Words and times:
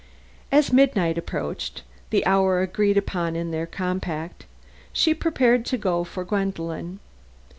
As 0.51 0.73
midnight 0.73 1.19
approached 1.19 1.83
(the 2.09 2.25
hour 2.25 2.61
agreed 2.61 2.97
upon 2.97 3.35
in 3.35 3.51
their 3.51 3.67
compact) 3.67 4.47
she 4.91 5.13
prepared 5.13 5.63
to 5.67 5.77
go 5.77 6.03
for 6.03 6.23
Gwendolen. 6.25 6.99